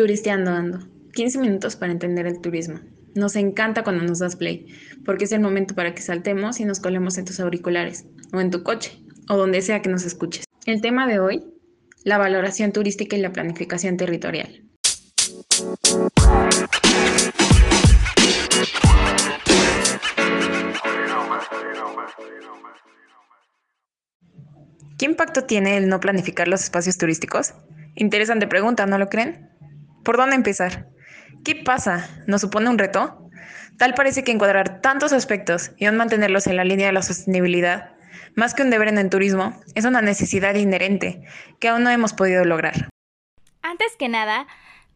Turisteando 0.00 0.50
ando. 0.50 0.78
15 1.12 1.38
minutos 1.40 1.76
para 1.76 1.92
entender 1.92 2.26
el 2.26 2.40
turismo. 2.40 2.80
Nos 3.14 3.36
encanta 3.36 3.84
cuando 3.84 4.02
nos 4.02 4.20
das 4.20 4.34
play, 4.34 4.66
porque 5.04 5.24
es 5.24 5.32
el 5.32 5.42
momento 5.42 5.74
para 5.74 5.94
que 5.94 6.00
saltemos 6.00 6.58
y 6.58 6.64
nos 6.64 6.80
colemos 6.80 7.18
en 7.18 7.26
tus 7.26 7.38
auriculares, 7.38 8.06
o 8.32 8.40
en 8.40 8.50
tu 8.50 8.62
coche, 8.62 8.98
o 9.28 9.36
donde 9.36 9.60
sea 9.60 9.82
que 9.82 9.90
nos 9.90 10.06
escuches. 10.06 10.46
El 10.64 10.80
tema 10.80 11.06
de 11.06 11.18
hoy, 11.18 11.44
la 12.02 12.16
valoración 12.16 12.72
turística 12.72 13.14
y 13.14 13.20
la 13.20 13.30
planificación 13.30 13.98
territorial. 13.98 14.62
¿Qué 24.96 25.04
impacto 25.04 25.44
tiene 25.44 25.76
el 25.76 25.90
no 25.90 26.00
planificar 26.00 26.48
los 26.48 26.62
espacios 26.62 26.96
turísticos? 26.96 27.52
Interesante 27.96 28.46
pregunta, 28.46 28.86
¿no 28.86 28.96
lo 28.96 29.10
creen? 29.10 29.49
¿Por 30.04 30.16
dónde 30.16 30.36
empezar? 30.36 30.88
¿Qué 31.44 31.54
pasa? 31.54 32.08
¿Nos 32.26 32.40
supone 32.40 32.70
un 32.70 32.78
reto? 32.78 33.30
Tal 33.78 33.94
parece 33.94 34.24
que 34.24 34.32
encuadrar 34.32 34.80
tantos 34.80 35.12
aspectos 35.12 35.72
y 35.78 35.86
aún 35.86 35.96
mantenerlos 35.96 36.46
en 36.46 36.56
la 36.56 36.64
línea 36.64 36.86
de 36.86 36.92
la 36.92 37.02
sostenibilidad, 37.02 37.92
más 38.34 38.54
que 38.54 38.62
un 38.62 38.70
deber 38.70 38.88
en 38.88 38.98
el 38.98 39.10
turismo, 39.10 39.58
es 39.74 39.84
una 39.84 40.02
necesidad 40.02 40.54
inherente 40.54 41.22
que 41.58 41.68
aún 41.68 41.82
no 41.82 41.90
hemos 41.90 42.12
podido 42.12 42.44
lograr. 42.44 42.88
Antes 43.62 43.96
que 43.98 44.08
nada, 44.08 44.46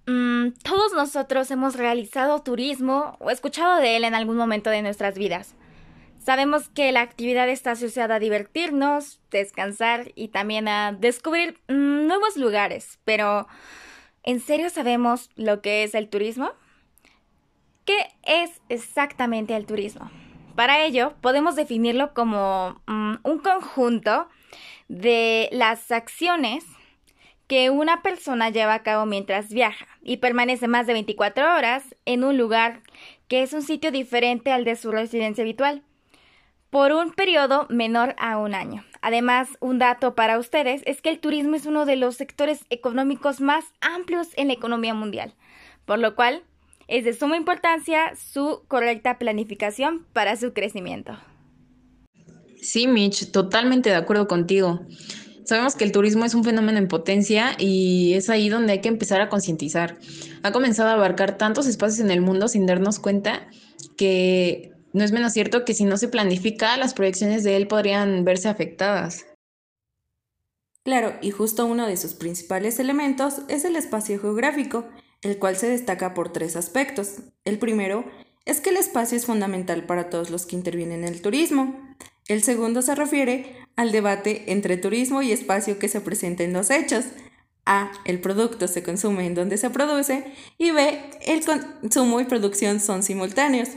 mm, 0.06 0.48
todos 0.62 0.92
nosotros 0.92 1.50
hemos 1.50 1.76
realizado 1.76 2.42
turismo 2.42 3.16
o 3.20 3.30
escuchado 3.30 3.80
de 3.80 3.96
él 3.96 4.04
en 4.04 4.14
algún 4.14 4.36
momento 4.36 4.70
de 4.70 4.82
nuestras 4.82 5.16
vidas. 5.16 5.54
Sabemos 6.18 6.70
que 6.70 6.90
la 6.92 7.02
actividad 7.02 7.48
está 7.50 7.72
asociada 7.72 8.14
a 8.14 8.18
divertirnos, 8.18 9.20
descansar 9.30 10.12
y 10.14 10.28
también 10.28 10.68
a 10.68 10.92
descubrir 10.92 11.58
mm, 11.68 12.06
nuevos 12.06 12.36
lugares, 12.36 12.98
pero 13.04 13.46
¿en 14.24 14.40
serio 14.40 14.70
sabemos 14.70 15.30
lo 15.36 15.62
que 15.62 15.84
es 15.84 15.94
el 15.94 16.08
turismo? 16.08 16.50
¿Qué 17.84 18.08
es 18.22 18.60
exactamente 18.68 19.54
el 19.54 19.66
turismo? 19.66 20.10
Para 20.56 20.84
ello, 20.84 21.14
podemos 21.20 21.56
definirlo 21.56 22.14
como 22.14 22.80
mm, 22.86 23.16
un 23.22 23.38
conjunto 23.38 24.28
de 24.88 25.48
las 25.52 25.90
acciones 25.90 26.64
que 27.46 27.70
una 27.70 28.02
persona 28.02 28.50
lleva 28.50 28.74
a 28.74 28.82
cabo 28.82 29.04
mientras 29.04 29.50
viaja 29.50 29.86
y 30.02 30.16
permanece 30.18 30.68
más 30.68 30.86
de 30.86 30.94
24 30.94 31.54
horas 31.54 31.94
en 32.04 32.24
un 32.24 32.38
lugar 32.38 32.80
que 33.28 33.42
es 33.42 33.52
un 33.52 33.62
sitio 33.62 33.90
diferente 33.90 34.50
al 34.50 34.64
de 34.64 34.76
su 34.76 34.90
residencia 34.90 35.42
habitual 35.42 35.82
por 36.74 36.90
un 36.90 37.12
periodo 37.12 37.68
menor 37.70 38.16
a 38.18 38.36
un 38.36 38.52
año. 38.52 38.84
Además, 39.00 39.46
un 39.60 39.78
dato 39.78 40.16
para 40.16 40.40
ustedes 40.40 40.82
es 40.86 41.00
que 41.00 41.08
el 41.08 41.20
turismo 41.20 41.54
es 41.54 41.66
uno 41.66 41.86
de 41.86 41.94
los 41.94 42.16
sectores 42.16 42.64
económicos 42.68 43.40
más 43.40 43.64
amplios 43.80 44.30
en 44.34 44.48
la 44.48 44.54
economía 44.54 44.92
mundial, 44.92 45.34
por 45.84 46.00
lo 46.00 46.16
cual 46.16 46.42
es 46.88 47.04
de 47.04 47.14
suma 47.14 47.36
importancia 47.36 48.16
su 48.16 48.62
correcta 48.66 49.20
planificación 49.20 50.04
para 50.12 50.34
su 50.34 50.52
crecimiento. 50.52 51.16
Sí, 52.60 52.88
Mitch, 52.88 53.30
totalmente 53.30 53.90
de 53.90 53.94
acuerdo 53.94 54.26
contigo. 54.26 54.80
Sabemos 55.44 55.76
que 55.76 55.84
el 55.84 55.92
turismo 55.92 56.24
es 56.24 56.34
un 56.34 56.42
fenómeno 56.42 56.78
en 56.78 56.88
potencia 56.88 57.54
y 57.56 58.14
es 58.14 58.28
ahí 58.30 58.48
donde 58.48 58.72
hay 58.72 58.80
que 58.80 58.88
empezar 58.88 59.20
a 59.20 59.28
concientizar. 59.28 59.96
Ha 60.42 60.50
comenzado 60.50 60.88
a 60.88 60.94
abarcar 60.94 61.38
tantos 61.38 61.68
espacios 61.68 62.00
en 62.00 62.10
el 62.10 62.20
mundo 62.20 62.48
sin 62.48 62.66
darnos 62.66 62.98
cuenta 62.98 63.46
que 63.96 64.73
no 64.94 65.04
es 65.04 65.12
menos 65.12 65.32
cierto 65.32 65.64
que 65.64 65.74
si 65.74 65.84
no 65.84 65.96
se 65.96 66.08
planifica, 66.08 66.76
las 66.76 66.94
proyecciones 66.94 67.42
de 67.42 67.56
él 67.56 67.66
podrían 67.66 68.24
verse 68.24 68.48
afectadas. 68.48 69.26
Claro, 70.84 71.14
y 71.20 71.32
justo 71.32 71.66
uno 71.66 71.86
de 71.86 71.96
sus 71.96 72.14
principales 72.14 72.78
elementos 72.78 73.40
es 73.48 73.64
el 73.64 73.74
espacio 73.74 74.20
geográfico, 74.20 74.86
el 75.22 75.38
cual 75.38 75.56
se 75.56 75.68
destaca 75.68 76.14
por 76.14 76.32
tres 76.32 76.54
aspectos. 76.54 77.16
El 77.44 77.58
primero 77.58 78.04
es 78.44 78.60
que 78.60 78.70
el 78.70 78.76
espacio 78.76 79.16
es 79.16 79.26
fundamental 79.26 79.84
para 79.84 80.10
todos 80.10 80.30
los 80.30 80.46
que 80.46 80.54
intervienen 80.54 81.02
en 81.02 81.12
el 81.12 81.22
turismo. 81.22 81.74
El 82.28 82.44
segundo 82.44 82.80
se 82.80 82.94
refiere 82.94 83.56
al 83.74 83.90
debate 83.90 84.52
entre 84.52 84.76
turismo 84.76 85.22
y 85.22 85.32
espacio 85.32 85.80
que 85.80 85.88
se 85.88 86.02
presenta 86.02 86.44
en 86.44 86.52
los 86.52 86.70
hechos. 86.70 87.06
A. 87.66 87.90
El 88.04 88.20
producto 88.20 88.68
se 88.68 88.84
consume 88.84 89.26
en 89.26 89.34
donde 89.34 89.56
se 89.56 89.70
produce 89.70 90.24
y 90.56 90.70
B. 90.70 91.00
El 91.22 91.44
consumo 91.44 92.20
y 92.20 92.24
producción 92.24 92.78
son 92.78 93.02
simultáneos. 93.02 93.70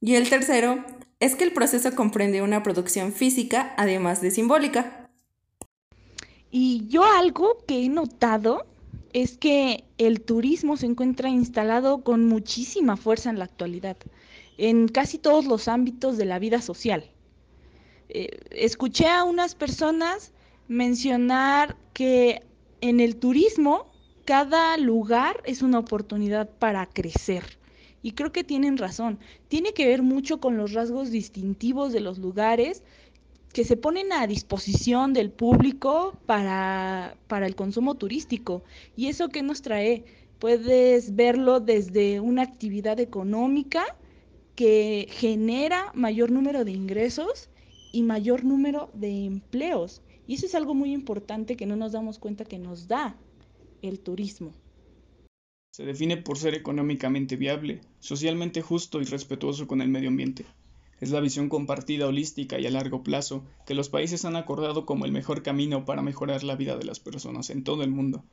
Y 0.00 0.14
el 0.14 0.28
tercero 0.30 0.84
es 1.18 1.36
que 1.36 1.44
el 1.44 1.52
proceso 1.52 1.94
comprende 1.94 2.42
una 2.42 2.62
producción 2.62 3.12
física 3.12 3.74
además 3.76 4.22
de 4.22 4.30
simbólica. 4.30 5.10
Y 6.50 6.86
yo 6.88 7.04
algo 7.04 7.58
que 7.66 7.84
he 7.84 7.88
notado 7.88 8.66
es 9.12 9.36
que 9.36 9.84
el 9.98 10.22
turismo 10.22 10.76
se 10.76 10.86
encuentra 10.86 11.28
instalado 11.28 12.02
con 12.02 12.26
muchísima 12.26 12.96
fuerza 12.96 13.30
en 13.30 13.38
la 13.38 13.44
actualidad, 13.44 13.96
en 14.56 14.88
casi 14.88 15.18
todos 15.18 15.44
los 15.44 15.68
ámbitos 15.68 16.16
de 16.16 16.24
la 16.24 16.38
vida 16.38 16.62
social. 16.62 17.10
Eh, 18.08 18.40
escuché 18.50 19.08
a 19.08 19.24
unas 19.24 19.54
personas 19.54 20.32
mencionar 20.68 21.76
que 21.92 22.42
en 22.80 23.00
el 23.00 23.16
turismo 23.16 23.90
cada 24.24 24.76
lugar 24.76 25.42
es 25.44 25.62
una 25.62 25.78
oportunidad 25.78 26.48
para 26.48 26.86
crecer. 26.86 27.59
Y 28.02 28.12
creo 28.12 28.32
que 28.32 28.44
tienen 28.44 28.78
razón. 28.78 29.18
Tiene 29.48 29.72
que 29.72 29.86
ver 29.86 30.02
mucho 30.02 30.40
con 30.40 30.56
los 30.56 30.72
rasgos 30.72 31.10
distintivos 31.10 31.92
de 31.92 32.00
los 32.00 32.18
lugares 32.18 32.82
que 33.52 33.64
se 33.64 33.76
ponen 33.76 34.12
a 34.12 34.26
disposición 34.26 35.12
del 35.12 35.30
público 35.30 36.16
para, 36.26 37.16
para 37.26 37.46
el 37.46 37.56
consumo 37.56 37.96
turístico. 37.96 38.62
¿Y 38.96 39.08
eso 39.08 39.28
qué 39.28 39.42
nos 39.42 39.62
trae? 39.62 40.04
Puedes 40.38 41.14
verlo 41.16 41.60
desde 41.60 42.20
una 42.20 42.42
actividad 42.42 43.00
económica 43.00 43.84
que 44.54 45.06
genera 45.10 45.90
mayor 45.94 46.30
número 46.30 46.64
de 46.64 46.72
ingresos 46.72 47.50
y 47.92 48.02
mayor 48.02 48.44
número 48.44 48.90
de 48.94 49.24
empleos. 49.24 50.02
Y 50.26 50.34
eso 50.34 50.46
es 50.46 50.54
algo 50.54 50.74
muy 50.74 50.92
importante 50.92 51.56
que 51.56 51.66
no 51.66 51.76
nos 51.76 51.92
damos 51.92 52.18
cuenta 52.18 52.44
que 52.44 52.58
nos 52.58 52.86
da 52.86 53.16
el 53.82 54.00
turismo. 54.00 54.52
Se 55.72 55.84
define 55.84 56.16
por 56.16 56.36
ser 56.36 56.56
económicamente 56.56 57.36
viable, 57.36 57.80
socialmente 58.00 58.60
justo 58.60 59.00
y 59.00 59.04
respetuoso 59.04 59.68
con 59.68 59.80
el 59.80 59.88
medio 59.88 60.08
ambiente. 60.08 60.44
Es 61.00 61.10
la 61.10 61.20
visión 61.20 61.48
compartida 61.48 62.08
holística 62.08 62.58
y 62.58 62.66
a 62.66 62.70
largo 62.70 63.04
plazo 63.04 63.44
que 63.66 63.74
los 63.74 63.88
países 63.88 64.24
han 64.24 64.34
acordado 64.34 64.84
como 64.84 65.04
el 65.04 65.12
mejor 65.12 65.44
camino 65.44 65.84
para 65.84 66.02
mejorar 66.02 66.42
la 66.42 66.56
vida 66.56 66.76
de 66.76 66.84
las 66.84 66.98
personas 66.98 67.50
en 67.50 67.62
todo 67.62 67.84
el 67.84 67.90
mundo. 67.90 68.24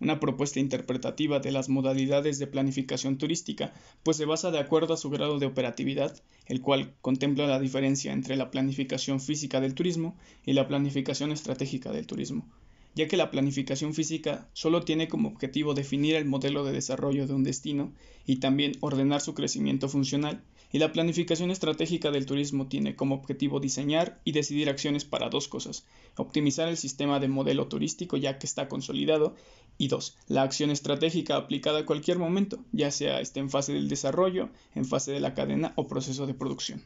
Una 0.00 0.20
propuesta 0.20 0.60
interpretativa 0.60 1.40
de 1.40 1.50
las 1.50 1.70
modalidades 1.70 2.38
de 2.38 2.46
planificación 2.46 3.16
turística, 3.16 3.72
pues 4.02 4.18
se 4.18 4.26
basa 4.26 4.50
de 4.50 4.58
acuerdo 4.58 4.92
a 4.92 4.98
su 4.98 5.08
grado 5.08 5.38
de 5.38 5.46
operatividad, 5.46 6.22
el 6.44 6.60
cual 6.60 6.92
contempla 7.00 7.46
la 7.46 7.58
diferencia 7.58 8.12
entre 8.12 8.36
la 8.36 8.50
planificación 8.50 9.18
física 9.18 9.62
del 9.62 9.74
turismo 9.74 10.14
y 10.44 10.52
la 10.52 10.68
planificación 10.68 11.32
estratégica 11.32 11.90
del 11.90 12.06
turismo 12.06 12.46
ya 12.94 13.08
que 13.08 13.16
la 13.16 13.30
planificación 13.30 13.94
física 13.94 14.48
solo 14.52 14.82
tiene 14.82 15.08
como 15.08 15.28
objetivo 15.28 15.74
definir 15.74 16.14
el 16.16 16.24
modelo 16.24 16.64
de 16.64 16.72
desarrollo 16.72 17.26
de 17.26 17.34
un 17.34 17.44
destino 17.44 17.92
y 18.26 18.36
también 18.36 18.72
ordenar 18.80 19.20
su 19.20 19.34
crecimiento 19.34 19.88
funcional, 19.88 20.42
y 20.72 20.78
la 20.78 20.92
planificación 20.92 21.50
estratégica 21.50 22.10
del 22.10 22.26
turismo 22.26 22.66
tiene 22.66 22.96
como 22.96 23.14
objetivo 23.14 23.60
diseñar 23.60 24.20
y 24.24 24.32
decidir 24.32 24.70
acciones 24.70 25.04
para 25.04 25.28
dos 25.28 25.48
cosas, 25.48 25.84
optimizar 26.16 26.68
el 26.68 26.78
sistema 26.78 27.20
de 27.20 27.28
modelo 27.28 27.68
turístico 27.68 28.16
ya 28.16 28.38
que 28.38 28.46
está 28.46 28.68
consolidado, 28.68 29.34
y 29.78 29.88
dos, 29.88 30.16
la 30.28 30.42
acción 30.42 30.70
estratégica 30.70 31.36
aplicada 31.36 31.80
a 31.80 31.86
cualquier 31.86 32.18
momento, 32.18 32.64
ya 32.72 32.90
sea 32.90 33.20
esté 33.20 33.40
en 33.40 33.50
fase 33.50 33.72
del 33.72 33.88
desarrollo, 33.88 34.50
en 34.74 34.84
fase 34.84 35.12
de 35.12 35.20
la 35.20 35.34
cadena 35.34 35.72
o 35.76 35.86
proceso 35.86 36.26
de 36.26 36.34
producción. 36.34 36.82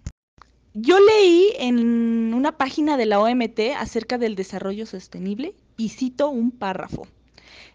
Yo 0.75 0.99
leí 1.00 1.52
en 1.59 2.35
una 2.35 2.59
página 2.59 2.97
de 2.97 3.06
la 3.06 3.19
OMT 3.20 3.61
acerca 3.79 4.19
del 4.19 4.35
desarrollo 4.35 4.85
sostenible 4.85 5.55
y 5.76 5.90
cito 5.90 6.28
un 6.31 6.50
párrafo. 6.50 7.06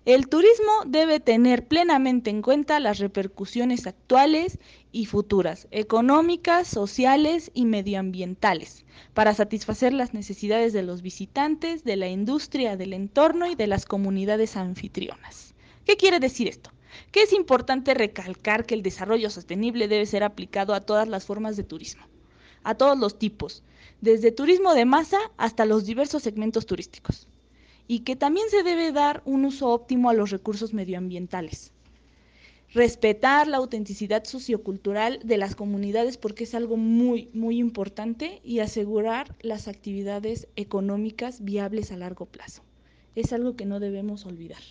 El 0.06 0.28
turismo 0.28 0.72
debe 0.88 1.20
tener 1.20 1.68
plenamente 1.68 2.30
en 2.30 2.42
cuenta 2.42 2.80
las 2.80 3.00
repercusiones 3.00 3.86
actuales 3.86 4.60
y 4.92 5.06
futuras, 5.06 5.68
económicas, 5.72 6.68
sociales 6.68 7.52
y 7.54 7.66
medioambientales, 7.66 8.84
para 9.14 9.34
satisfacer 9.34 9.94
las 9.94 10.14
necesidades 10.14 10.74
de 10.74 10.84
los 10.84 11.02
visitantes, 11.02 11.84
de 11.84 11.98
la 11.98 12.10
industria, 12.10 12.78
del 12.78 12.94
entorno 12.94 13.46
y 13.46 13.56
de 13.56 13.68
las 13.68 13.86
comunidades 13.86 14.58
anfitrionas. 14.58 15.54
¿Qué 15.86 15.98
quiere 15.98 16.20
decir 16.20 16.48
esto? 16.48 16.72
Que 17.12 17.24
es 17.24 17.34
importante 17.34 17.94
recalcar 17.94 18.66
que 18.66 18.74
el 18.74 18.84
desarrollo 18.84 19.30
sostenible 19.30 19.88
debe 19.88 20.06
ser 20.06 20.24
aplicado 20.24 20.74
a 20.74 20.82
todas 20.82 21.08
las 21.08 21.26
formas 21.26 21.56
de 21.58 21.64
turismo 21.64 22.06
a 22.64 22.76
todos 22.76 22.98
los 22.98 23.18
tipos, 23.18 23.64
desde 24.02 24.32
turismo 24.32 24.74
de 24.74 24.86
masa 24.86 25.20
hasta 25.38 25.66
los 25.66 25.86
diversos 25.86 26.24
segmentos 26.24 26.66
turísticos, 26.66 27.28
y 27.92 28.06
que 28.06 28.16
también 28.16 28.50
se 28.50 28.64
debe 28.64 28.94
dar 28.94 29.22
un 29.26 29.44
uso 29.44 29.68
óptimo 29.68 30.10
a 30.10 30.14
los 30.14 30.30
recursos 30.30 30.74
medioambientales. 30.74 31.74
Respetar 32.74 33.50
la 33.50 33.58
autenticidad 33.58 34.24
sociocultural 34.24 35.20
de 35.26 35.36
las 35.36 35.56
comunidades 35.56 36.18
porque 36.18 36.46
es 36.46 36.56
algo 36.56 36.78
muy, 36.78 37.30
muy 37.34 37.58
importante 37.60 38.40
y 38.46 38.60
asegurar 38.60 39.36
las 39.42 39.68
actividades 39.68 40.48
económicas 40.56 41.44
viables 41.44 41.92
a 41.92 41.98
largo 41.98 42.28
plazo. 42.28 42.64
Es 43.16 43.34
algo 43.34 43.58
que 43.58 43.66
no 43.66 43.82
debemos 43.82 44.26
olvidar. 44.26 44.62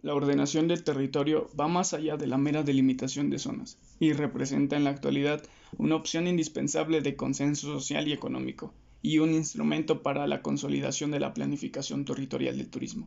La 0.00 0.14
ordenación 0.14 0.68
del 0.68 0.84
territorio 0.84 1.50
va 1.58 1.66
más 1.66 1.94
allá 1.94 2.16
de 2.16 2.28
la 2.28 2.38
mera 2.38 2.62
delimitación 2.62 3.28
de 3.28 3.40
zonas 3.40 3.76
y 3.98 4.12
representa 4.12 4.76
en 4.76 4.84
la 4.84 4.90
actualidad 4.90 5.42
una 5.78 5.96
opción 5.96 6.28
indispensable 6.28 7.00
de 7.00 7.16
consenso 7.16 7.66
social 7.72 8.06
y 8.06 8.12
económico 8.12 8.72
y 9.04 9.18
un 9.18 9.34
instrumento 9.34 10.02
para 10.02 10.26
la 10.26 10.40
consolidación 10.40 11.10
de 11.10 11.20
la 11.20 11.34
planificación 11.34 12.06
territorial 12.06 12.56
del 12.56 12.70
turismo. 12.70 13.06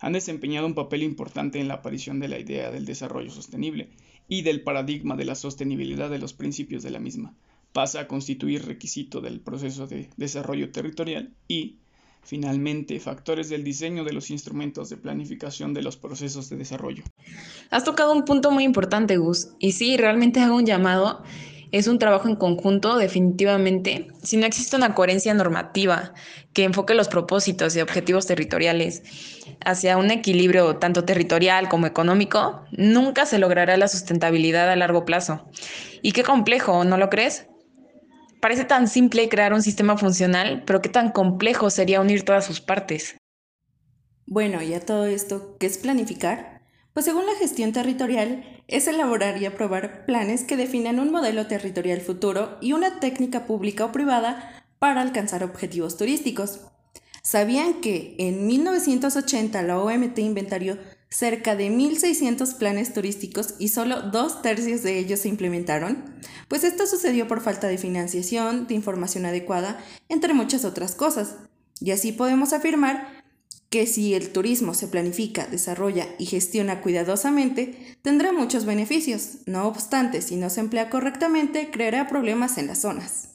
Han 0.00 0.14
desempeñado 0.14 0.66
un 0.66 0.74
papel 0.74 1.02
importante 1.02 1.60
en 1.60 1.68
la 1.68 1.74
aparición 1.74 2.18
de 2.18 2.28
la 2.28 2.38
idea 2.38 2.70
del 2.70 2.86
desarrollo 2.86 3.30
sostenible 3.30 3.90
y 4.26 4.40
del 4.40 4.62
paradigma 4.62 5.16
de 5.16 5.26
la 5.26 5.34
sostenibilidad 5.34 6.08
de 6.08 6.18
los 6.18 6.32
principios 6.32 6.82
de 6.82 6.92
la 6.92 6.98
misma. 6.98 7.34
Pasa 7.74 8.00
a 8.00 8.08
constituir 8.08 8.64
requisito 8.64 9.20
del 9.20 9.40
proceso 9.40 9.86
de 9.86 10.08
desarrollo 10.16 10.72
territorial 10.72 11.34
y, 11.46 11.76
Finalmente, 12.26 12.98
factores 13.00 13.50
del 13.50 13.64
diseño 13.64 14.02
de 14.02 14.14
los 14.14 14.30
instrumentos 14.30 14.88
de 14.88 14.96
planificación 14.96 15.74
de 15.74 15.82
los 15.82 15.98
procesos 15.98 16.48
de 16.48 16.56
desarrollo. 16.56 17.04
Has 17.68 17.84
tocado 17.84 18.14
un 18.14 18.24
punto 18.24 18.50
muy 18.50 18.64
importante, 18.64 19.18
Gus. 19.18 19.48
Y 19.58 19.72
sí, 19.72 19.98
realmente 19.98 20.40
hago 20.40 20.56
un 20.56 20.64
llamado. 20.64 21.22
Es 21.74 21.88
un 21.88 21.98
trabajo 21.98 22.28
en 22.28 22.36
conjunto, 22.36 22.98
definitivamente. 22.98 24.06
Si 24.22 24.36
no 24.36 24.46
existe 24.46 24.76
una 24.76 24.94
coherencia 24.94 25.34
normativa 25.34 26.14
que 26.52 26.62
enfoque 26.62 26.94
los 26.94 27.08
propósitos 27.08 27.74
y 27.74 27.80
objetivos 27.80 28.28
territoriales 28.28 29.02
hacia 29.64 29.96
un 29.96 30.12
equilibrio 30.12 30.76
tanto 30.76 31.04
territorial 31.04 31.68
como 31.68 31.88
económico, 31.88 32.64
nunca 32.70 33.26
se 33.26 33.40
logrará 33.40 33.76
la 33.76 33.88
sustentabilidad 33.88 34.70
a 34.70 34.76
largo 34.76 35.04
plazo. 35.04 35.50
Y 36.00 36.12
qué 36.12 36.22
complejo, 36.22 36.84
¿no 36.84 36.96
lo 36.96 37.10
crees? 37.10 37.48
Parece 38.40 38.64
tan 38.64 38.86
simple 38.86 39.28
crear 39.28 39.52
un 39.52 39.62
sistema 39.62 39.96
funcional, 39.96 40.62
pero 40.64 40.80
qué 40.80 40.90
tan 40.90 41.10
complejo 41.10 41.70
sería 41.70 42.00
unir 42.00 42.24
todas 42.24 42.44
sus 42.44 42.60
partes. 42.60 43.16
Bueno, 44.28 44.62
y 44.62 44.74
a 44.74 44.80
todo 44.80 45.06
esto, 45.06 45.56
¿qué 45.58 45.66
es 45.66 45.78
planificar? 45.78 46.53
Pues 46.94 47.06
según 47.06 47.26
la 47.26 47.34
gestión 47.34 47.72
territorial, 47.72 48.44
es 48.68 48.86
elaborar 48.86 49.42
y 49.42 49.46
aprobar 49.46 50.06
planes 50.06 50.44
que 50.44 50.56
definan 50.56 51.00
un 51.00 51.10
modelo 51.10 51.48
territorial 51.48 52.00
futuro 52.00 52.56
y 52.60 52.72
una 52.72 53.00
técnica 53.00 53.46
pública 53.46 53.84
o 53.84 53.90
privada 53.90 54.64
para 54.78 55.00
alcanzar 55.00 55.42
objetivos 55.42 55.96
turísticos. 55.96 56.60
¿Sabían 57.20 57.80
que 57.80 58.14
en 58.18 58.46
1980 58.46 59.60
la 59.62 59.80
OMT 59.80 60.20
inventarió 60.20 60.78
cerca 61.08 61.56
de 61.56 61.68
1.600 61.68 62.58
planes 62.58 62.92
turísticos 62.92 63.56
y 63.58 63.68
solo 63.68 64.02
dos 64.02 64.40
tercios 64.40 64.84
de 64.84 65.00
ellos 65.00 65.18
se 65.18 65.28
implementaron? 65.28 66.04
Pues 66.46 66.62
esto 66.62 66.86
sucedió 66.86 67.26
por 67.26 67.40
falta 67.40 67.66
de 67.66 67.78
financiación, 67.78 68.68
de 68.68 68.74
información 68.74 69.26
adecuada, 69.26 69.82
entre 70.08 70.32
muchas 70.32 70.64
otras 70.64 70.94
cosas. 70.94 71.38
Y 71.80 71.90
así 71.90 72.12
podemos 72.12 72.52
afirmar 72.52 73.23
que 73.74 73.88
si 73.88 74.14
el 74.14 74.30
turismo 74.30 74.72
se 74.72 74.86
planifica, 74.86 75.48
desarrolla 75.48 76.06
y 76.16 76.26
gestiona 76.26 76.80
cuidadosamente, 76.80 77.74
tendrá 78.02 78.30
muchos 78.30 78.66
beneficios. 78.66 79.38
No 79.46 79.66
obstante, 79.66 80.22
si 80.22 80.36
no 80.36 80.48
se 80.48 80.60
emplea 80.60 80.90
correctamente, 80.90 81.70
creará 81.72 82.06
problemas 82.06 82.56
en 82.56 82.68
las 82.68 82.82
zonas. 82.82 83.34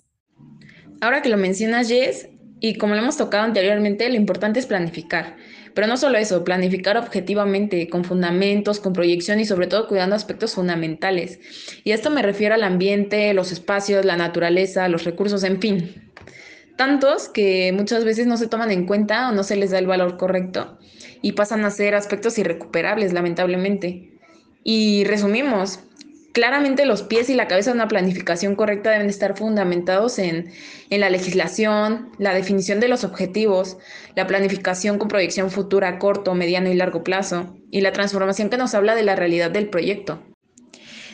Ahora 1.02 1.22
que 1.22 1.28
lo 1.28 1.36
mencionas, 1.36 1.90
Jess, 1.90 2.30
y 2.62 2.76
como 2.76 2.94
lo 2.94 3.02
hemos 3.02 3.18
tocado 3.18 3.44
anteriormente, 3.44 4.08
lo 4.08 4.16
importante 4.16 4.62
es 4.62 4.66
planificar. 4.66 5.36
Pero 5.74 5.88
no 5.88 5.98
solo 5.98 6.18
eso, 6.18 6.46
planificar 6.46 6.96
objetivamente, 6.96 7.90
con 7.90 8.06
fundamentos, 8.06 8.80
con 8.80 8.94
proyección 8.94 9.42
y 9.42 9.46
sobre 9.46 9.68
todo 9.68 9.90
cuidando 9.90 10.16
aspectos 10.16 10.54
fundamentales. 10.54 11.42
Y 11.84 11.92
esto 11.92 12.12
me 12.12 12.22
refiero 12.22 12.56
al 12.56 12.64
ambiente, 12.64 13.34
los 13.34 13.52
espacios, 13.52 14.06
la 14.06 14.16
naturaleza, 14.16 14.88
los 14.88 15.04
recursos, 15.04 15.44
en 15.44 15.60
fin. 15.60 16.10
Tantos 16.80 17.28
que 17.28 17.74
muchas 17.74 18.06
veces 18.06 18.26
no 18.26 18.38
se 18.38 18.48
toman 18.48 18.72
en 18.72 18.86
cuenta 18.86 19.28
o 19.28 19.34
no 19.34 19.44
se 19.44 19.58
les 19.58 19.72
da 19.72 19.80
el 19.80 19.86
valor 19.86 20.16
correcto 20.16 20.78
y 21.22 21.34
pasan 21.34 21.66
a 21.66 21.72
ser 21.72 21.94
aspectos 21.94 22.38
irrecuperables, 22.38 23.12
lamentablemente. 23.12 24.18
Y 24.64 25.04
resumimos, 25.04 25.82
Claramente 26.32 26.86
los 26.86 27.04
pies 27.04 27.30
y 27.30 27.34
la 27.34 27.50
cabeza 27.50 27.72
de 27.72 27.76
una 27.76 27.90
planificación 27.90 28.56
correcta 28.56 28.92
deben 28.92 29.10
estar 29.10 29.36
fundamentados 29.36 30.20
en, 30.20 30.54
la 30.90 31.10
legislación, 31.10 32.12
la 32.18 32.34
definición 32.34 32.80
de 32.80 32.88
los 32.88 33.04
objetivos, 33.04 33.78
la 34.16 34.26
planificación 34.26 35.00
con 35.00 35.10
proyección 35.10 35.52
futura 35.52 35.90
a 35.90 36.00
corto, 36.00 36.36
mediano 36.36 36.70
y 36.70 36.76
largo 36.76 37.04
plazo, 37.04 37.58
y 37.72 37.82
la 37.82 37.92
transformación 37.92 38.50
que 38.50 38.58
nos 38.58 38.74
habla 38.74 38.96
de 38.96 39.04
la 39.04 39.18
realidad 39.18 39.52
del 39.52 39.70
proyecto. 39.70 40.22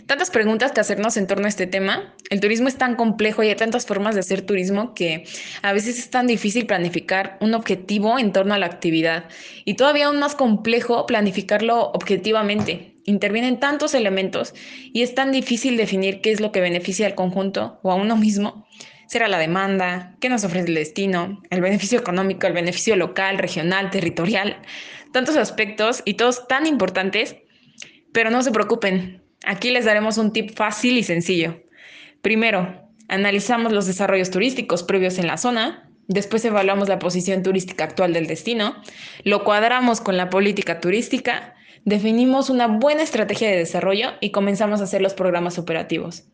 Tantas 0.07 0.29
preguntas 0.29 0.71
que 0.71 0.81
hacernos 0.81 1.17
en 1.17 1.25
torno 1.25 1.45
a 1.45 1.49
este 1.49 1.65
tema. 1.65 2.13
El 2.29 2.39
turismo 2.39 2.67
es 2.67 2.77
tan 2.77 2.95
complejo 2.95 3.41
y 3.41 3.49
hay 3.49 3.55
tantas 3.55 3.87
formas 3.87 4.13
de 4.13 4.21
hacer 4.21 4.43
turismo 4.43 4.93
que 4.93 5.25
a 5.63 5.73
veces 5.73 5.97
es 5.97 6.11
tan 6.11 6.27
difícil 6.27 6.67
planificar 6.67 7.37
un 7.41 7.55
objetivo 7.55 8.19
en 8.19 8.31
torno 8.31 8.53
a 8.53 8.59
la 8.59 8.67
actividad 8.67 9.25
y 9.63 9.73
todavía 9.73 10.07
aún 10.07 10.19
más 10.19 10.35
complejo 10.35 11.07
planificarlo 11.07 11.91
objetivamente 11.91 12.95
intervienen 13.05 13.59
tantos 13.59 13.93
elementos 13.93 14.53
y 14.93 15.01
es 15.03 15.15
tan 15.15 15.31
difícil 15.31 15.77
definir 15.77 16.21
qué 16.21 16.31
es 16.31 16.39
lo 16.39 16.51
que 16.51 16.61
beneficia 16.61 17.07
al 17.07 17.15
conjunto 17.15 17.79
o 17.83 17.91
a 17.91 17.95
uno 17.95 18.15
mismo. 18.15 18.67
Será 19.07 19.27
la 19.27 19.37
demanda, 19.37 20.15
qué 20.19 20.29
nos 20.29 20.43
ofrece 20.43 20.67
el 20.67 20.75
destino, 20.75 21.41
el 21.51 21.61
beneficio 21.61 21.99
económico, 21.99 22.47
el 22.47 22.53
beneficio 22.53 22.95
local, 22.95 23.37
regional, 23.37 23.91
territorial, 23.91 24.57
tantos 25.13 25.37
aspectos 25.37 26.01
y 26.05 26.15
todos 26.15 26.47
tan 26.47 26.65
importantes, 26.65 27.35
pero 28.11 28.31
no 28.31 28.41
se 28.41 28.51
preocupen, 28.51 29.24
aquí 29.45 29.71
les 29.71 29.85
daremos 29.85 30.17
un 30.17 30.31
tip 30.31 30.55
fácil 30.55 30.97
y 30.97 31.03
sencillo. 31.03 31.61
Primero, 32.21 32.89
analizamos 33.07 33.71
los 33.71 33.85
desarrollos 33.85 34.31
turísticos 34.31 34.83
previos 34.83 35.17
en 35.19 35.27
la 35.27 35.37
zona, 35.37 35.89
después 36.07 36.43
evaluamos 36.45 36.89
la 36.89 36.99
posición 36.99 37.43
turística 37.43 37.83
actual 37.83 38.13
del 38.13 38.27
destino, 38.27 38.75
lo 39.23 39.43
cuadramos 39.43 40.01
con 40.01 40.17
la 40.17 40.29
política 40.29 40.79
turística 40.79 41.55
definimos 41.85 42.49
una 42.49 42.67
buena 42.67 43.03
estrategia 43.03 43.49
de 43.49 43.57
desarrollo 43.57 44.13
y 44.19 44.31
comenzamos 44.31 44.81
a 44.81 44.83
hacer 44.83 45.01
los 45.01 45.13
programas 45.13 45.57
operativos. 45.57 46.25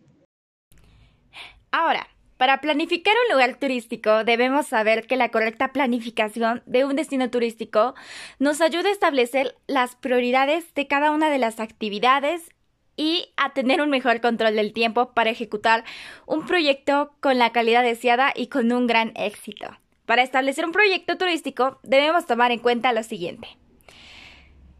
Ahora, 1.72 2.08
para 2.38 2.60
planificar 2.60 3.14
un 3.28 3.36
lugar 3.36 3.60
turístico 3.60 4.24
debemos 4.24 4.66
saber 4.66 5.06
que 5.06 5.16
la 5.16 5.30
correcta 5.30 5.72
planificación 5.72 6.64
de 6.66 6.86
un 6.86 6.96
destino 6.96 7.30
turístico 7.30 7.94
nos 8.40 8.62
ayuda 8.62 8.90
a 8.90 8.94
establecer 8.94 9.56
las 9.68 9.96
prioridades 9.96 10.74
de 10.74 10.88
cada 10.88 11.12
una 11.12 11.30
de 11.30 11.38
las 11.38 11.60
actividades 11.60 12.50
y 12.96 13.34
a 13.38 13.54
tener 13.54 13.82
un 13.82 13.90
mejor 13.90 14.22
control 14.22 14.56
del 14.56 14.74
tiempo 14.74 15.14
para 15.14 15.30
ejecutar 15.30 15.84
un 16.26 16.46
proyecto 16.46 17.14
con 17.20 17.38
la 17.38 17.52
calidad 17.52 17.84
deseada 17.84 18.34
y 18.36 18.48
con 18.48 18.72
un 18.72 18.88
gran 18.88 19.12
éxito. 19.16 19.78
Para 20.06 20.24
establecer 20.24 20.66
un 20.66 20.72
proyecto 20.72 21.18
turístico 21.18 21.80
debemos 21.84 22.26
tomar 22.26 22.52
en 22.52 22.60
cuenta 22.60 22.94
lo 22.94 23.04
siguiente. 23.04 23.48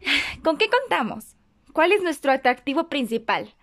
¿Con 0.42 0.58
qué 0.58 0.68
contamos? 0.68 1.36
¿Cuál 1.72 1.92
es 1.92 2.02
nuestro 2.02 2.32
atractivo 2.32 2.88
principal? 2.88 3.54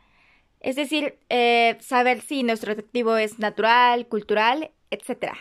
Es 0.62 0.76
decir, 0.76 1.20
eh, 1.30 1.78
saber 1.80 2.22
si 2.22 2.44
nuestro 2.44 2.72
atractivo 2.74 3.16
es 3.18 3.40
natural, 3.40 4.08
cultural, 4.08 4.72
etc. 4.90 5.34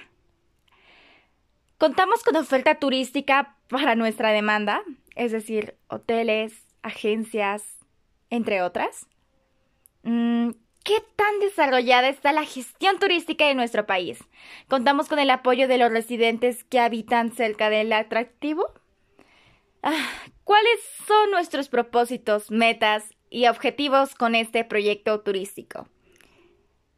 Contamos 1.78 2.22
con 2.22 2.36
oferta 2.36 2.76
turística 2.76 3.56
para 3.68 3.94
nuestra 3.94 4.30
demanda, 4.30 4.82
es 5.16 5.32
decir, 5.32 5.76
hoteles, 5.88 6.66
agencias, 6.82 7.77
entre 8.30 8.62
otras. 8.62 9.06
Mm, 10.02 10.50
¿Qué 10.84 11.04
tan 11.16 11.38
desarrollada 11.40 12.08
está 12.08 12.32
la 12.32 12.44
gestión 12.44 12.98
turística 12.98 13.46
de 13.46 13.54
nuestro 13.54 13.84
país? 13.84 14.18
¿Contamos 14.68 15.08
con 15.08 15.18
el 15.18 15.28
apoyo 15.30 15.68
de 15.68 15.76
los 15.76 15.90
residentes 15.90 16.64
que 16.64 16.80
habitan 16.80 17.32
cerca 17.32 17.68
del 17.68 17.92
atractivo? 17.92 18.72
Ah, 19.82 20.08
¿Cuáles 20.44 20.80
son 21.06 21.30
nuestros 21.30 21.68
propósitos, 21.68 22.50
metas 22.50 23.04
y 23.28 23.48
objetivos 23.48 24.14
con 24.14 24.34
este 24.34 24.64
proyecto 24.64 25.20
turístico? 25.20 25.88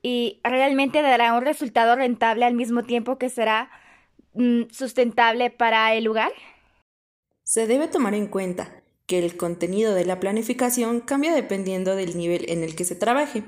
¿Y 0.03 0.41
realmente 0.45 1.03
dará 1.03 1.35
un 1.35 1.45
resultado 1.45 1.97
rentable 1.97 2.45
al 2.45 2.55
mismo 2.55 2.85
tiempo 2.85 3.19
que 3.19 3.29
será 3.29 3.71
mm, 4.35 4.71
sustentable 4.71 5.51
para 5.51 5.93
el 5.95 6.05
lugar? 6.05 6.33
Se 7.43 7.67
debe 7.67 7.89
tomar 7.89 8.15
en 8.15 8.29
cuenta 8.29 8.80
que 9.11 9.19
el 9.19 9.37
contenido 9.37 9.93
de 9.93 10.05
la 10.05 10.21
planificación 10.21 11.01
cambia 11.01 11.35
dependiendo 11.35 11.97
del 11.97 12.17
nivel 12.17 12.49
en 12.49 12.63
el 12.63 12.77
que 12.77 12.85
se 12.85 12.95
trabaje. 12.95 13.43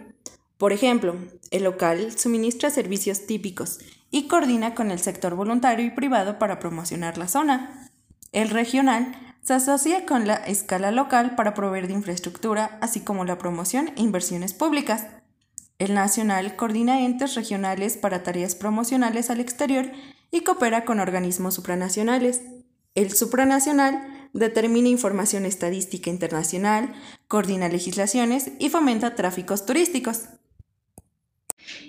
Por 0.58 0.72
ejemplo, 0.72 1.14
el 1.52 1.62
local 1.62 2.18
suministra 2.18 2.68
servicios 2.68 3.26
típicos 3.28 3.78
y 4.10 4.26
coordina 4.26 4.74
con 4.74 4.90
el 4.90 4.98
sector 4.98 5.36
voluntario 5.36 5.86
y 5.86 5.90
privado 5.90 6.40
para 6.40 6.58
promocionar 6.58 7.16
la 7.16 7.28
zona. 7.28 7.88
El 8.32 8.50
regional 8.50 9.14
se 9.42 9.54
asocia 9.54 10.04
con 10.04 10.26
la 10.26 10.34
escala 10.34 10.90
local 10.90 11.36
para 11.36 11.54
proveer 11.54 11.86
de 11.86 11.94
infraestructura, 11.94 12.76
así 12.80 12.98
como 12.98 13.24
la 13.24 13.38
promoción 13.38 13.92
e 13.96 14.02
inversiones 14.02 14.54
públicas. 14.54 15.06
El 15.78 15.94
nacional 15.94 16.56
coordina 16.56 17.02
entes 17.02 17.36
regionales 17.36 17.96
para 17.96 18.24
tareas 18.24 18.56
promocionales 18.56 19.30
al 19.30 19.38
exterior 19.38 19.92
y 20.32 20.40
coopera 20.40 20.84
con 20.84 20.98
organismos 20.98 21.54
supranacionales. 21.54 22.42
El 22.96 23.12
supranacional 23.12 24.11
determina 24.32 24.88
información 24.88 25.44
estadística 25.44 26.10
internacional, 26.10 26.92
coordina 27.28 27.68
legislaciones 27.68 28.52
y 28.58 28.70
fomenta 28.70 29.14
tráficos 29.14 29.66
turísticos. 29.66 30.28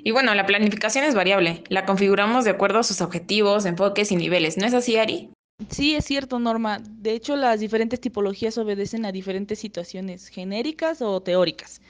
Y 0.03 0.11
bueno, 0.11 0.35
la 0.35 0.45
planificación 0.45 1.05
es 1.05 1.15
variable. 1.15 1.63
La 1.69 1.85
configuramos 1.85 2.45
de 2.45 2.51
acuerdo 2.51 2.79
a 2.79 2.83
sus 2.83 3.01
objetivos, 3.01 3.65
enfoques 3.65 4.11
y 4.11 4.15
niveles. 4.15 4.57
¿No 4.57 4.65
es 4.65 4.73
así, 4.73 4.97
Ari? 4.97 5.29
Sí, 5.69 5.95
es 5.95 6.05
cierto, 6.05 6.39
Norma. 6.39 6.81
De 6.83 7.13
hecho, 7.13 7.35
las 7.35 7.59
diferentes 7.59 7.99
tipologías 8.01 8.57
obedecen 8.57 9.05
a 9.05 9.11
diferentes 9.11 9.59
situaciones 9.59 10.27
genéricas 10.27 11.01
o 11.01 11.21
teóricas. 11.21 11.81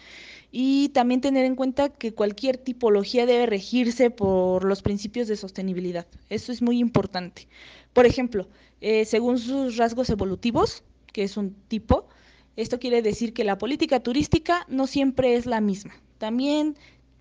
Y 0.56 0.90
también 0.90 1.20
tener 1.20 1.46
en 1.46 1.56
cuenta 1.56 1.90
que 1.90 2.14
cualquier 2.14 2.58
tipología 2.58 3.26
debe 3.26 3.48
regirse 3.48 4.12
por 4.12 4.64
los 4.66 4.84
principios 4.84 5.28
de 5.28 5.36
sostenibilidad. 5.36 6.06
Eso 6.30 6.52
es 6.52 6.62
muy 6.62 6.78
importante. 6.78 7.48
Por 7.92 8.06
ejemplo, 8.06 8.48
eh, 8.80 9.06
según 9.06 9.40
sus 9.40 9.78
rasgos 9.78 10.12
evolutivos, 10.12 10.84
que 11.12 11.24
es 11.24 11.38
un 11.38 11.56
tipo, 11.68 12.08
esto 12.56 12.78
quiere 12.78 13.02
decir 13.02 13.34
que 13.34 13.44
la 13.44 13.58
política 13.58 14.02
turística 14.02 14.68
no 14.70 14.86
siempre 14.86 15.34
es 15.34 15.48
la 15.48 15.60
misma. 15.60 15.96
También 16.20 16.76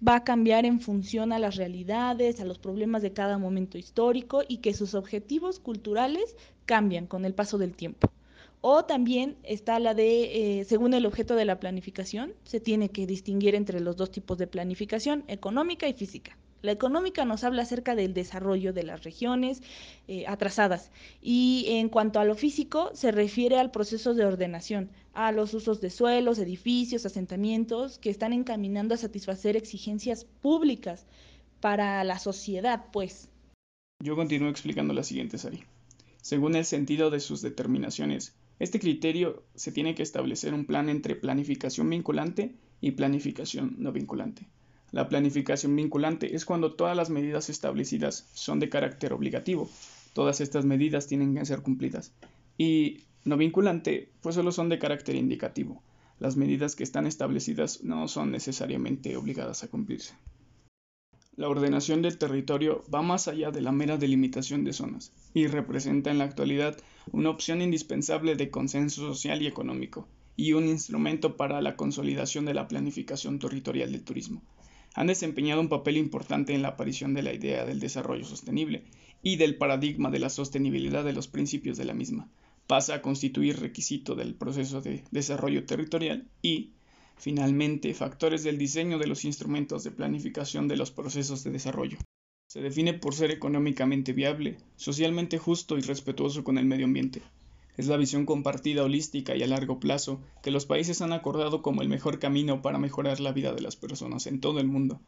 va 0.07 0.17
a 0.17 0.25
cambiar 0.25 0.67
en 0.67 0.79
función 0.79 1.33
a 1.33 1.39
las 1.39 1.57
realidades, 1.57 2.39
a 2.39 2.45
los 2.45 2.59
problemas 2.59 3.01
de 3.01 3.15
cada 3.15 3.39
momento 3.39 3.79
histórico 3.79 4.43
y 4.47 4.59
que 4.59 4.75
sus 4.75 4.95
objetivos 4.95 5.59
culturales 5.59 6.37
cambian 6.67 7.07
con 7.07 7.25
el 7.25 7.33
paso 7.33 7.57
del 7.57 7.75
tiempo. 7.75 8.13
O 8.65 8.85
también 8.85 9.37
está 9.43 9.81
la 9.81 9.93
de, 9.93 10.61
eh, 10.61 10.65
según 10.65 10.95
el 10.95 11.05
objeto 11.05 11.35
de 11.35 11.45
la 11.45 11.59
planificación, 11.59 12.33
se 12.45 12.61
tiene 12.61 12.91
que 12.91 13.09
distinguir 13.09 13.57
entre 13.57 13.81
los 13.81 13.97
dos 13.97 14.13
tipos 14.13 14.39
de 14.39 14.47
planificación, 14.47 15.25
económica 15.27 15.89
y 15.89 15.95
física. 15.95 16.39
La 16.63 16.71
económica 16.71 17.25
nos 17.25 17.43
habla 17.43 17.63
acerca 17.63 17.97
del 17.97 18.15
desarrollo 18.15 18.73
de 18.73 18.85
las 18.85 19.03
regiones 19.03 19.63
eh, 20.07 20.25
atrasadas 20.29 20.93
y 21.21 21.65
en 21.71 21.89
cuanto 21.89 22.21
a 22.21 22.25
lo 22.25 22.37
físico 22.37 22.93
se 22.95 23.11
refiere 23.11 23.59
al 23.59 23.73
proceso 23.73 24.15
de 24.15 24.25
ordenación, 24.25 24.91
a 25.13 25.33
los 25.33 25.55
usos 25.55 25.81
de 25.81 25.91
suelos, 25.91 26.39
edificios, 26.39 27.05
asentamientos 27.05 27.99
que 27.99 28.11
están 28.11 28.33
encaminando 28.33 28.95
a 28.95 28.99
satisfacer 28.99 29.57
exigencias 29.57 30.25
públicas 30.41 31.05
para 31.59 32.05
la 32.05 32.21
sociedad, 32.21 32.85
pues. 32.93 33.29
Yo 34.01 34.15
continúo 34.15 34.49
explicando 34.49 34.95
la 34.95 35.03
siguiente, 35.03 35.37
Sari. 35.37 35.65
Según 36.23 36.55
el 36.55 36.65
sentido 36.65 37.11
de 37.11 37.19
sus 37.19 37.43
determinaciones, 37.43 38.37
este 38.63 38.79
criterio 38.79 39.43
se 39.57 39.73
tiene 39.73 39.97
que 39.97 40.05
establecer 40.05 40.55
un 40.55 40.67
plan 40.67 40.89
entre 40.89 41.17
planificación 41.17 41.91
vinculante 41.91 42.55
y 42.81 42.93
planificación 42.93 43.75
no 43.79 43.91
vinculante. 43.91 44.47
La 44.93 45.09
planificación 45.09 45.75
vinculante 45.75 46.37
es 46.37 46.45
cuando 46.45 46.75
todas 46.75 46.97
las 46.97 47.11
medidas 47.11 47.51
establecidas 47.51 48.29
son 48.35 48.61
de 48.61 48.69
carácter 48.69 49.15
obligativo. 49.15 49.69
Todas 50.13 50.41
estas 50.41 50.65
medidas 50.65 51.09
tienen 51.09 51.35
que 51.35 51.45
ser 51.45 51.63
cumplidas. 51.63 52.13
Y 52.57 52.99
no 53.25 53.37
vinculante, 53.37 54.13
pues 54.21 54.37
solo 54.37 54.53
son 54.53 54.69
de 54.69 54.79
carácter 54.79 55.17
indicativo. 55.17 55.83
Las 56.21 56.37
medidas 56.37 56.77
que 56.77 56.85
están 56.85 57.09
establecidas 57.09 57.83
no 57.83 58.07
son 58.07 58.31
necesariamente 58.31 59.17
obligadas 59.17 59.65
a 59.65 59.69
cumplirse. 59.69 60.15
La 61.37 61.49
ordenación 61.49 62.03
del 62.03 62.19
territorio 62.19 62.85
va 62.93 63.03
más 63.03 63.29
allá 63.29 63.51
de 63.51 63.61
la 63.61 63.73
mera 63.73 63.97
delimitación 63.97 64.65
de 64.65 64.73
zonas 64.73 65.13
y 65.35 65.47
representa 65.47 66.11
en 66.11 66.19
la 66.19 66.25
actualidad 66.25 66.77
una 67.11 67.31
opción 67.31 67.63
indispensable 67.63 68.37
de 68.37 68.51
consenso 68.51 69.01
social 69.01 69.43
y 69.43 69.47
económico 69.47 70.07
y 70.37 70.53
un 70.53 70.69
instrumento 70.69 71.37
para 71.37 71.63
la 71.63 71.77
consolidación 71.77 72.45
de 72.45 72.55
la 72.55 72.69
planificación 72.69 73.39
territorial 73.39 73.93
del 73.93 74.05
turismo 74.05 74.43
han 74.95 75.07
desempeñado 75.07 75.61
un 75.61 75.69
papel 75.69 75.97
importante 75.97 76.55
en 76.55 76.63
la 76.63 76.69
aparición 76.69 77.15
de 77.15 77.23
la 77.23 77.33
idea 77.33 77.65
del 77.65 77.81
desarrollo 77.81 78.25
sostenible 78.25 78.85
y 79.23 79.37
del 79.37 79.57
paradigma 79.57 80.11
de 80.11 80.19
la 80.19 80.29
sostenibilidad 80.29 81.05
de 81.05 81.13
los 81.13 81.29
principios 81.29 81.79
de 81.79 81.85
la 81.85 81.95
misma. 81.95 82.29
Pasa 82.67 82.97
a 82.97 83.03
constituir 83.03 83.61
requisito 83.61 84.15
del 84.15 84.35
proceso 84.35 84.81
de 84.81 85.05
desarrollo 85.11 85.65
territorial 85.65 86.29
y, 86.43 86.73
finalmente, 87.23 87.95
factores 87.95 88.43
del 88.43 88.59
diseño 88.59 88.99
de 88.99 89.07
los 89.07 89.25
instrumentos 89.25 89.85
de 89.85 89.93
planificación 89.93 90.67
de 90.67 90.77
los 90.77 90.91
procesos 90.91 91.45
de 91.45 91.53
desarrollo. 91.53 91.99
Se 92.49 92.61
define 92.61 92.95
por 92.95 93.15
ser 93.15 93.31
económicamente 93.31 94.13
viable, 94.13 94.59
socialmente 94.75 95.39
justo 95.39 95.79
y 95.79 95.83
respetuoso 95.83 96.43
con 96.43 96.59
el 96.59 96.67
medio 96.67 96.85
ambiente, 96.85 97.23
es 97.77 97.87
la 97.87 97.97
visión 97.97 98.27
compartida 98.27 98.83
holística 98.83 99.35
y 99.35 99.43
a 99.43 99.47
largo 99.47 99.81
plazo 99.81 100.21
que 100.43 100.51
los 100.51 100.67
países 100.67 101.01
han 101.01 101.13
acordado 101.13 101.63
como 101.63 101.81
el 101.81 101.89
mejor 101.89 102.19
camino 102.19 102.61
para 102.61 102.79
mejorar 102.79 103.21
la 103.21 103.33
vida 103.33 103.55
de 103.55 103.63
las 103.63 103.77
personas 103.77 104.27
en 104.27 104.41
todo 104.41 104.61
el 104.61 104.67
mundo. 104.67 105.01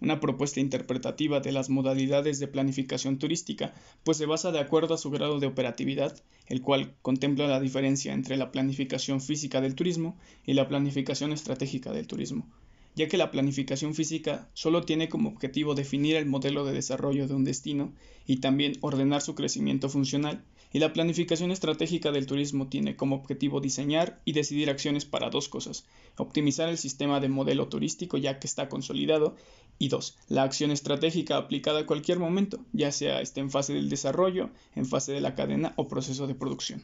Una 0.00 0.20
propuesta 0.20 0.60
interpretativa 0.60 1.40
de 1.40 1.52
las 1.52 1.70
modalidades 1.70 2.38
de 2.38 2.48
planificación 2.48 3.18
turística, 3.18 3.74
pues 4.04 4.16
se 4.18 4.26
basa 4.26 4.52
de 4.52 4.60
acuerdo 4.60 4.94
a 4.94 4.98
su 4.98 5.10
grado 5.10 5.40
de 5.40 5.46
operatividad, 5.46 6.16
el 6.46 6.62
cual 6.62 6.94
contempla 7.02 7.48
la 7.48 7.60
diferencia 7.60 8.12
entre 8.12 8.36
la 8.36 8.52
planificación 8.52 9.20
física 9.20 9.60
del 9.60 9.74
turismo 9.74 10.16
y 10.46 10.54
la 10.54 10.68
planificación 10.68 11.32
estratégica 11.32 11.92
del 11.92 12.06
turismo 12.06 12.46
ya 12.98 13.06
que 13.06 13.16
la 13.16 13.30
planificación 13.30 13.94
física 13.94 14.48
solo 14.54 14.82
tiene 14.82 15.08
como 15.08 15.28
objetivo 15.28 15.76
definir 15.76 16.16
el 16.16 16.26
modelo 16.26 16.64
de 16.64 16.72
desarrollo 16.72 17.28
de 17.28 17.34
un 17.34 17.44
destino 17.44 17.92
y 18.26 18.38
también 18.38 18.72
ordenar 18.80 19.22
su 19.22 19.36
crecimiento 19.36 19.88
funcional, 19.88 20.42
y 20.72 20.78
la 20.78 20.92
planificación 20.92 21.50
estratégica 21.50 22.12
del 22.12 22.26
turismo 22.26 22.68
tiene 22.68 22.96
como 22.96 23.16
objetivo 23.16 23.60
diseñar 23.60 24.20
y 24.24 24.32
decidir 24.32 24.70
acciones 24.70 25.04
para 25.04 25.30
dos 25.30 25.48
cosas, 25.48 25.86
optimizar 26.16 26.68
el 26.68 26.78
sistema 26.78 27.20
de 27.20 27.28
modelo 27.28 27.68
turístico 27.68 28.16
ya 28.16 28.38
que 28.38 28.46
está 28.46 28.68
consolidado, 28.68 29.36
y 29.78 29.88
dos, 29.88 30.18
la 30.28 30.42
acción 30.42 30.70
estratégica 30.70 31.36
aplicada 31.36 31.80
a 31.80 31.86
cualquier 31.86 32.18
momento, 32.18 32.58
ya 32.72 32.90
sea 32.90 33.20
esté 33.20 33.40
en 33.40 33.50
fase 33.50 33.74
del 33.74 33.88
desarrollo, 33.88 34.50
en 34.74 34.86
fase 34.86 35.12
de 35.12 35.20
la 35.20 35.34
cadena 35.34 35.72
o 35.76 35.86
proceso 35.86 36.26
de 36.26 36.34
producción. 36.34 36.82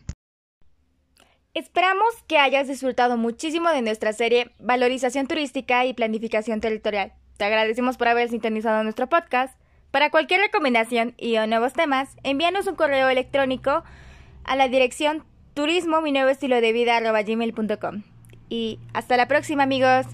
Esperamos 1.54 2.14
que 2.26 2.38
hayas 2.38 2.66
disfrutado 2.66 3.16
muchísimo 3.16 3.68
de 3.70 3.82
nuestra 3.82 4.12
serie 4.12 4.50
Valorización 4.58 5.28
Turística 5.28 5.86
y 5.86 5.94
Planificación 5.94 6.60
Territorial. 6.60 7.12
Te 7.36 7.44
agradecemos 7.44 7.96
por 7.96 8.08
haber 8.08 8.28
sintonizado 8.28 8.82
nuestro 8.82 9.08
podcast. 9.08 9.56
Para 9.94 10.10
cualquier 10.10 10.40
recomendación 10.40 11.14
y 11.18 11.36
o 11.36 11.46
nuevos 11.46 11.72
temas, 11.72 12.16
envíanos 12.24 12.66
un 12.66 12.74
correo 12.74 13.08
electrónico 13.08 13.84
a 14.42 14.56
la 14.56 14.66
dirección 14.66 15.22
turismo 15.54 16.00
mi 16.00 16.10
nuevo 16.10 16.30
estilo 16.30 16.60
de 16.60 16.72
vida 16.72 16.96
Y 18.48 18.80
hasta 18.92 19.16
la 19.16 19.28
próxima 19.28 19.62
amigos. 19.62 20.06